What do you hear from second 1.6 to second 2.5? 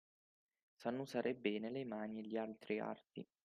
le mani e gli